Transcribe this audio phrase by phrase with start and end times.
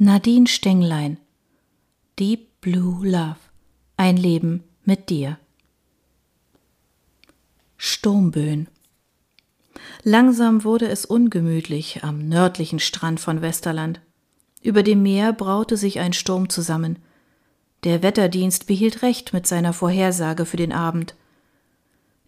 [0.00, 1.18] Nadine Stenglein
[2.20, 3.34] Deep Blue Love
[3.96, 5.40] Ein Leben mit dir
[7.76, 8.68] Sturmböen
[10.04, 14.00] Langsam wurde es ungemütlich am nördlichen Strand von Westerland.
[14.62, 17.00] Über dem Meer braute sich ein Sturm zusammen.
[17.82, 21.16] Der Wetterdienst behielt recht mit seiner Vorhersage für den Abend.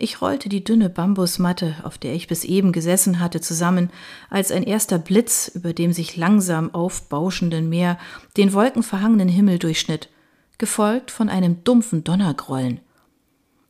[0.00, 3.90] Ich rollte die dünne Bambusmatte, auf der ich bis eben gesessen hatte, zusammen,
[4.30, 7.98] als ein erster Blitz über dem sich langsam aufbauschenden Meer
[8.36, 10.08] den wolkenverhangenen Himmel durchschnitt,
[10.56, 12.78] gefolgt von einem dumpfen Donnergrollen.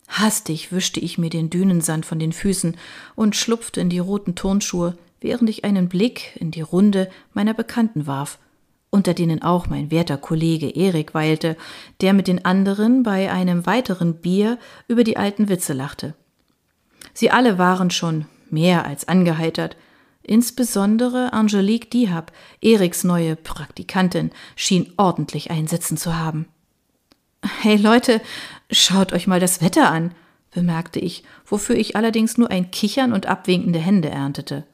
[0.06, 2.76] Hastig wischte ich mir den Dünensand von den Füßen
[3.15, 8.06] und schlupfte in die roten Turnschuhe, während ich einen Blick in die Runde meiner Bekannten
[8.06, 8.38] warf,
[8.91, 11.56] unter denen auch mein werter Kollege Erik weilte,
[12.01, 16.15] der mit den anderen bei einem weiteren Bier über die alten Witze lachte.
[17.12, 19.77] Sie alle waren schon mehr als angeheitert.
[20.23, 26.46] Insbesondere Angelique Diehab, Eriks neue Praktikantin, schien ordentlich einsitzen zu haben.
[27.60, 28.21] Hey Leute,
[28.71, 30.12] schaut euch mal das Wetter an,
[30.51, 34.66] bemerkte ich, wofür ich allerdings nur ein Kichern und abwinkende Hände erntete.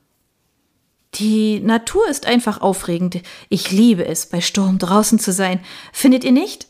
[1.17, 3.23] Die Natur ist einfach aufregend.
[3.49, 5.61] Ich liebe es, bei Sturm draußen zu sein.
[5.93, 6.67] Findet ihr nicht?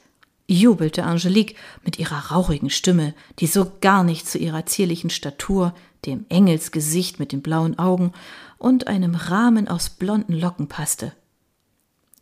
[0.46, 6.26] jubelte Angelique mit ihrer rauchigen Stimme, die so gar nicht zu ihrer zierlichen Statur, dem
[6.28, 8.12] Engelsgesicht mit den blauen Augen
[8.58, 11.12] und einem Rahmen aus blonden Locken passte.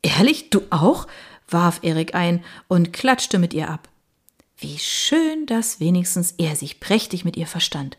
[0.03, 1.07] Ehrlich, du auch?
[1.49, 3.89] warf Erik ein und klatschte mit ihr ab.
[4.57, 7.99] Wie schön, dass wenigstens er sich prächtig mit ihr verstand.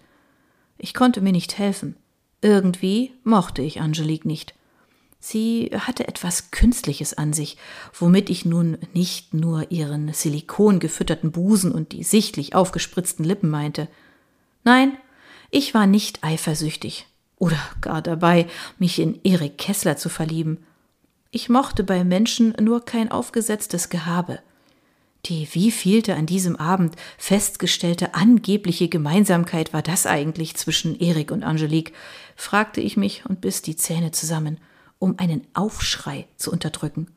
[0.78, 1.98] Ich konnte mir nicht helfen.
[2.44, 4.54] Irgendwie mochte ich Angelique nicht.
[5.18, 7.58] Sie hatte etwas Künstliches an sich,
[7.98, 13.88] womit ich nun nicht nur ihren silikongefütterten Busen und die sichtlich aufgespritzten Lippen meinte.
[14.66, 14.98] Nein,
[15.52, 18.48] ich war nicht eifersüchtig oder gar dabei,
[18.78, 20.66] mich in Erik Kessler zu verlieben.
[21.32, 24.40] Ich mochte bei Menschen nur kein aufgesetztes Gehabe.
[25.26, 31.94] Die wievielte an diesem Abend festgestellte angebliche Gemeinsamkeit war das eigentlich zwischen Erik und Angelique,
[32.36, 34.60] fragte ich mich und biss die Zähne zusammen
[35.04, 37.08] um einen Aufschrei zu unterdrücken.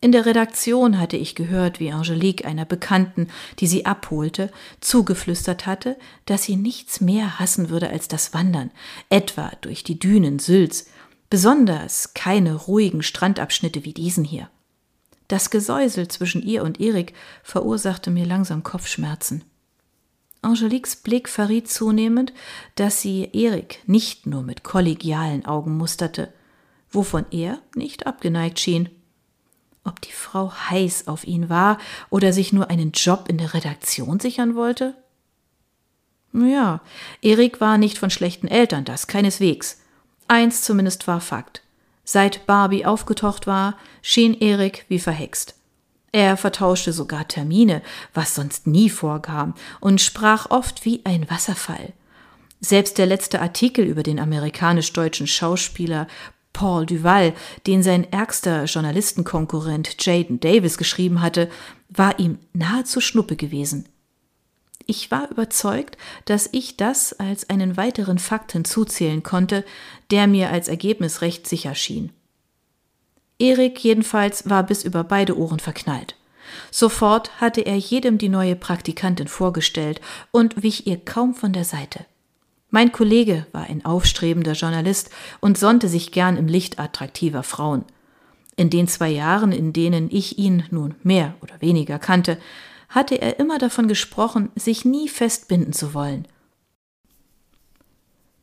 [0.00, 3.26] In der Redaktion hatte ich gehört, wie Angelique einer Bekannten,
[3.58, 5.96] die sie abholte, zugeflüstert hatte,
[6.26, 8.70] dass sie nichts mehr hassen würde als das Wandern,
[9.10, 10.86] etwa durch die Dünen Sülz,
[11.28, 14.48] besonders keine ruhigen Strandabschnitte wie diesen hier.
[15.28, 17.12] Das Gesäusel zwischen ihr und Erik
[17.42, 19.44] verursachte mir langsam Kopfschmerzen.
[20.40, 22.32] Angeliques Blick verriet zunehmend,
[22.76, 26.32] dass sie Erik nicht nur mit kollegialen Augen musterte,
[26.90, 28.88] wovon er nicht abgeneigt schien.
[29.84, 31.78] Ob die Frau heiß auf ihn war
[32.08, 34.94] oder sich nur einen Job in der Redaktion sichern wollte?
[36.32, 36.82] Ja,
[37.20, 39.80] Erik war nicht von schlechten Eltern, das keineswegs.
[40.28, 41.62] Eins zumindest war Fakt.
[42.10, 45.56] Seit Barbie aufgetaucht war, schien Erik wie verhext.
[46.10, 47.82] Er vertauschte sogar Termine,
[48.14, 51.92] was sonst nie vorkam, und sprach oft wie ein Wasserfall.
[52.60, 56.06] Selbst der letzte Artikel über den amerikanisch-deutschen Schauspieler
[56.54, 57.34] Paul Duval,
[57.66, 61.50] den sein ärgster Journalistenkonkurrent Jaden Davis geschrieben hatte,
[61.90, 63.86] war ihm nahezu Schnuppe gewesen.
[64.90, 69.62] Ich war überzeugt, dass ich das als einen weiteren Fakt hinzuzählen konnte,
[70.10, 72.10] der mir als Ergebnis recht sicher schien.
[73.38, 76.16] Erik jedenfalls war bis über beide Ohren verknallt.
[76.70, 80.00] Sofort hatte er jedem die neue Praktikantin vorgestellt
[80.30, 82.06] und wich ihr kaum von der Seite.
[82.70, 85.10] Mein Kollege war ein aufstrebender Journalist
[85.40, 87.84] und sonnte sich gern im Licht attraktiver Frauen.
[88.56, 92.38] In den zwei Jahren, in denen ich ihn nun mehr oder weniger kannte,
[92.88, 96.26] hatte er immer davon gesprochen, sich nie festbinden zu wollen.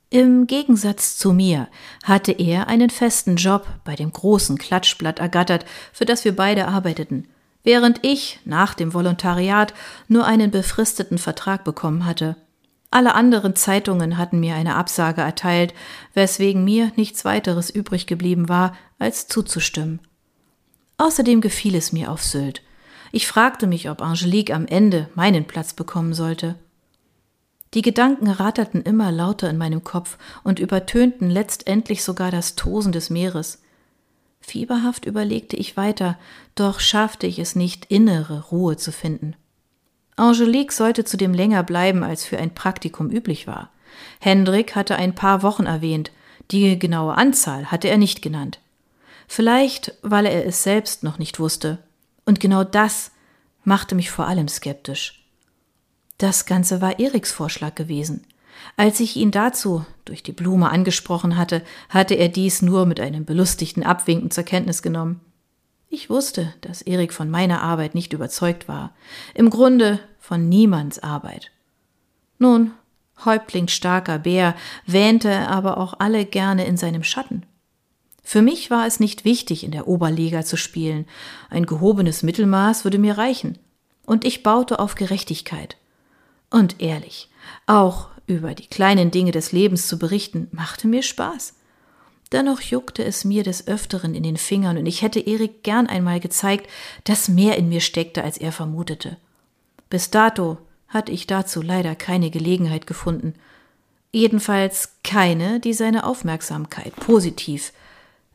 [0.09, 1.67] Im Gegensatz zu mir
[2.03, 7.28] hatte er einen festen Job bei dem großen Klatschblatt ergattert, für das wir beide arbeiteten,
[7.63, 9.73] während ich nach dem Volontariat
[10.07, 12.38] nur einen befristeten Vertrag bekommen hatte.
[12.91, 15.73] Alle anderen Zeitungen hatten mir eine Absage erteilt,
[16.13, 20.00] weswegen mir nichts weiteres übrig geblieben war, als zuzustimmen.
[20.97, 22.61] Außerdem gefiel es mir auf Sylt.
[23.16, 26.56] Ich fragte mich, ob Angelique am Ende meinen Platz bekommen sollte.
[27.73, 33.09] Die Gedanken ratterten immer lauter in meinem Kopf und übertönten letztendlich sogar das Tosen des
[33.09, 33.62] Meeres.
[34.41, 36.20] Fieberhaft überlegte ich weiter,
[36.56, 39.38] doch schaffte ich es nicht, innere Ruhe zu finden.
[40.18, 43.72] Angelique sollte zudem länger bleiben, als für ein Praktikum üblich war.
[44.20, 46.11] Hendrik hatte ein paar Wochen erwähnt,
[46.52, 48.59] die genaue Anzahl hatte er nicht genannt.
[49.26, 51.79] Vielleicht, weil er es selbst noch nicht wusste.
[52.25, 53.11] Und genau das
[53.63, 55.23] machte mich vor allem skeptisch.
[56.17, 58.25] Das Ganze war Eriks Vorschlag gewesen.
[58.77, 63.25] Als ich ihn dazu durch die Blume angesprochen hatte, hatte er dies nur mit einem
[63.25, 65.22] belustigten Abwinken zur Kenntnis genommen.
[65.89, 68.93] Ich wusste, dass Erik von meiner Arbeit nicht überzeugt war.
[69.33, 71.51] Im Grunde von niemands Arbeit.
[72.39, 72.72] Nun,
[73.23, 74.55] Häuptling starker Bär,
[74.85, 77.45] wähnte aber auch alle gerne in seinem Schatten.
[78.27, 81.05] Für mich war es nicht wichtig, in der Oberliga zu spielen.
[81.51, 83.59] Ein gehobenes Mittelmaß würde mir reichen.
[84.03, 85.77] Und ich baute auf Gerechtigkeit.
[86.49, 87.29] Und ehrlich,
[87.67, 91.53] auch über die kleinen Dinge des Lebens zu berichten, machte mir Spaß.
[92.31, 96.19] Dennoch juckte es mir des Öfteren in den Fingern und ich hätte Erik gern einmal
[96.19, 96.67] gezeigt,
[97.03, 99.17] dass mehr in mir steckte, als er vermutete.
[99.91, 100.57] Bis dato
[100.87, 103.35] hatte ich dazu leider keine Gelegenheit gefunden.
[104.11, 107.72] Jedenfalls keine, die seine Aufmerksamkeit positiv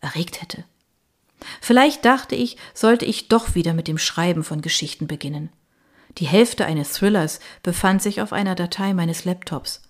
[0.00, 0.64] erregt hätte.
[1.60, 5.50] Vielleicht dachte ich, sollte ich doch wieder mit dem Schreiben von Geschichten beginnen.
[6.18, 9.82] Die Hälfte eines Thrillers befand sich auf einer Datei meines Laptops.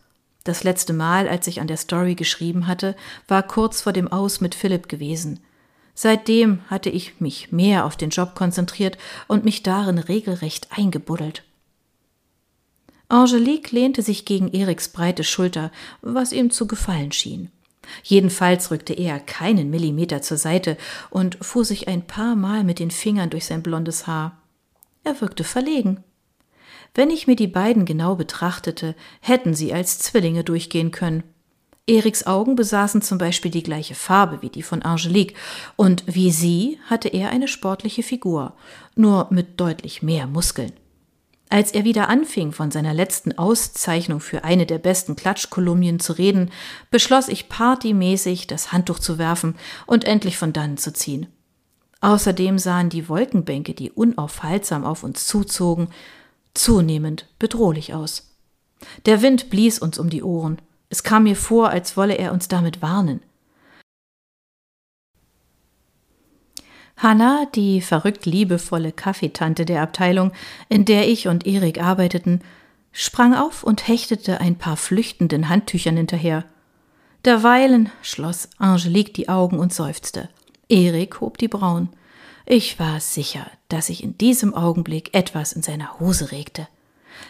[0.44, 2.96] Das letzte Mal, als ich an der Story geschrieben hatte,
[3.28, 5.40] war kurz vor dem Aus mit Philipp gewesen.
[5.94, 8.96] Seitdem hatte ich mich mehr auf den Job konzentriert
[9.28, 11.42] und mich darin regelrecht eingebuddelt.
[13.08, 17.50] Angelique lehnte sich gegen Eriks breite Schulter, was ihm zu gefallen schien.
[18.02, 20.76] Jedenfalls rückte er keinen Millimeter zur Seite
[21.10, 24.38] und fuhr sich ein paar Mal mit den Fingern durch sein blondes Haar.
[25.04, 26.04] Er wirkte verlegen.
[26.94, 31.22] Wenn ich mir die beiden genau betrachtete, hätten sie als Zwillinge durchgehen können.
[31.86, 35.34] Eriks Augen besaßen zum Beispiel die gleiche Farbe wie die von Angelique,
[35.76, 38.54] und wie sie hatte er eine sportliche Figur,
[38.94, 40.72] nur mit deutlich mehr Muskeln.
[41.52, 46.52] Als er wieder anfing, von seiner letzten Auszeichnung für eine der besten Klatschkolumnien zu reden,
[46.92, 49.56] beschloss ich partymäßig das Handtuch zu werfen
[49.86, 51.26] und endlich von dannen zu ziehen.
[52.00, 55.88] Außerdem sahen die Wolkenbänke, die unaufhaltsam auf uns zuzogen,
[56.54, 58.36] zunehmend bedrohlich aus.
[59.06, 60.62] Der Wind blies uns um die Ohren.
[60.88, 63.22] Es kam mir vor, als wolle er uns damit warnen.
[67.02, 70.32] Hanna, die verrückt liebevolle Kaffeetante der Abteilung,
[70.68, 72.42] in der ich und Erik arbeiteten,
[72.92, 76.44] sprang auf und hechtete ein paar flüchtenden Handtüchern hinterher.
[77.24, 80.28] Derweilen schloss Angelique die Augen und seufzte.
[80.68, 81.88] Erik hob die Brauen.
[82.44, 86.68] Ich war sicher, dass sich in diesem Augenblick etwas in seiner Hose regte.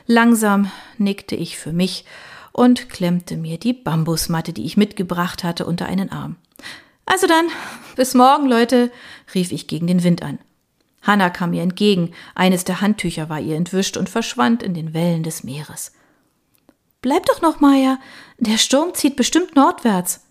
[0.07, 2.05] Langsam nickte ich für mich
[2.53, 6.37] und klemmte mir die Bambusmatte, die ich mitgebracht hatte, unter einen Arm.
[7.07, 7.49] Also dann,
[7.97, 8.91] bis morgen, Leute,
[9.35, 10.39] rief ich gegen den Wind an.
[11.03, 15.23] Hanna kam mir entgegen, eines der Handtücher war ihr entwischt und verschwand in den Wellen
[15.23, 15.93] des Meeres.
[17.03, 17.99] Bleib doch noch, Maya,
[18.39, 20.27] der Sturm zieht bestimmt nordwärts.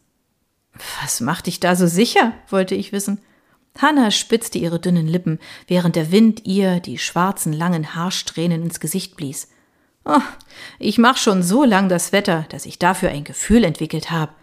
[1.01, 2.33] Was macht dich da so sicher?
[2.50, 3.19] wollte ich wissen.
[3.77, 9.15] Hanna spitzte ihre dünnen Lippen, während der Wind ihr die schwarzen langen Haarsträhnen ins Gesicht
[9.15, 9.50] blies.
[10.06, 10.22] Oh,
[10.80, 14.33] ich mach schon so lang das Wetter, dass ich dafür ein Gefühl entwickelt habe.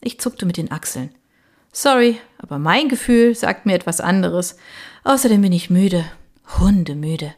[0.00, 1.14] Ich zuckte mit den Achseln.
[1.78, 4.56] Sorry, aber mein Gefühl sagt mir etwas anderes.
[5.04, 6.06] Außerdem bin ich müde,
[6.58, 7.34] hundemüde.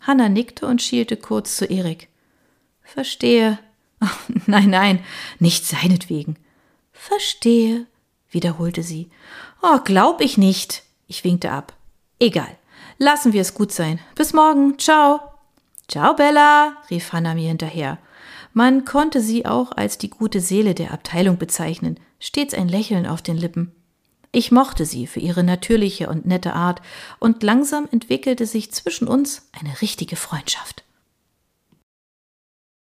[0.00, 2.08] Hanna nickte und schielte kurz zu Erik.
[2.82, 3.60] Verstehe.
[4.00, 5.04] Oh, nein, nein,
[5.38, 6.36] nicht seinetwegen.
[6.92, 7.86] Verstehe,
[8.28, 9.08] wiederholte sie.
[9.62, 10.82] Oh, glaub ich nicht.
[11.06, 11.72] Ich winkte ab.
[12.18, 12.58] Egal.
[12.98, 14.00] Lassen wir es gut sein.
[14.16, 14.78] Bis morgen.
[14.78, 15.33] Ciao.
[15.88, 17.98] Ciao, Bella, rief Hannah mir hinterher.
[18.52, 23.20] Man konnte sie auch als die gute Seele der Abteilung bezeichnen, stets ein Lächeln auf
[23.20, 23.72] den Lippen.
[24.32, 26.80] Ich mochte sie für ihre natürliche und nette Art,
[27.20, 30.84] und langsam entwickelte sich zwischen uns eine richtige Freundschaft.